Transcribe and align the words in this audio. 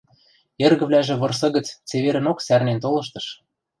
Эргывлӓжӹ 0.65 1.15
вырсы 1.21 1.47
гӹц 1.55 1.67
цеверӹнок 1.87 2.37
сӓрнен 2.45 2.79
толыштыш. 2.83 3.25